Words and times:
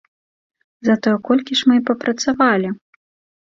Затое 0.89 1.13
колькі 1.29 1.59
ж 1.61 1.69
мы 1.69 1.79
і 1.83 1.85
папрацавалі! 1.93 2.69